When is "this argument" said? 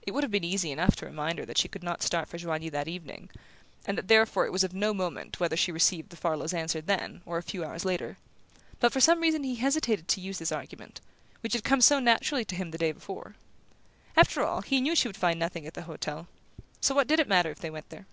10.38-11.02